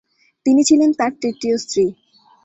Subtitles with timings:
[0.45, 1.85] তিনি ছিলেন তার তৃতীয় স্ত্রী।